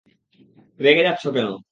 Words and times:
রেগে 0.79 1.03
যাচ্ছ 1.03 1.23
কেন? 1.27 1.47